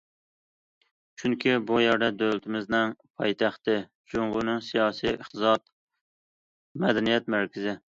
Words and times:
چۈنكى، 1.23 1.51
بۇ 1.71 1.77
يەر 1.83 2.05
دۆلىتىمىزنىڭ 2.21 2.95
پايتەختى، 3.21 3.77
جۇڭگونىڭ 4.15 4.65
سىياسىي، 4.71 5.13
ئىقتىساد، 5.15 5.65
مەدەنىيەت 6.87 7.33
مەركىزى. 7.37 7.79